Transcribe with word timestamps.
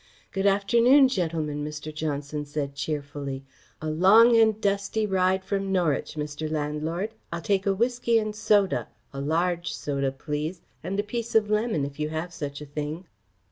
"Good 0.31 0.47
afternoon, 0.47 1.09
gentlemen," 1.09 1.63
Mr. 1.63 1.93
Johnson 1.93 2.43
said 2.47 2.73
cheerfully. 2.73 3.43
"A 3.83 3.91
long 3.91 4.35
and 4.35 4.59
dusty 4.59 5.05
ride 5.05 5.43
from 5.45 5.71
Norwich, 5.71 6.15
Mr. 6.15 6.49
Landlord. 6.49 7.11
I'll 7.31 7.39
take 7.39 7.67
a 7.67 7.73
whisky 7.75 8.17
and 8.17 8.35
soda 8.35 8.87
a 9.13 9.21
large 9.21 9.71
soda, 9.71 10.11
please, 10.11 10.59
and 10.83 10.99
a 10.99 11.03
piece 11.03 11.35
of 11.35 11.51
lemon, 11.51 11.85
if 11.85 11.99
you 11.99 12.09
have 12.09 12.33
such 12.33 12.61
a 12.61 12.65
thing." 12.65 13.05